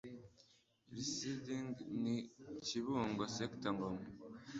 residing 0.93 1.69
in 1.97 2.05
kibungo 2.65 3.23
sector 3.37 3.71
ngoma 3.75 4.03